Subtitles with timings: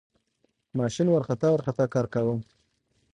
[0.79, 2.35] ماشین ورخطا ورخطا کار کاوه.